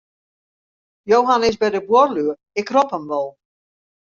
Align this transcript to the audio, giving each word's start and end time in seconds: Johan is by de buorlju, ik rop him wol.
Johan 1.11 1.45
is 1.49 1.57
by 1.63 1.69
de 1.75 1.81
buorlju, 1.89 2.27
ik 2.61 2.73
rop 2.75 2.89
him 2.95 3.05
wol. 3.11 3.29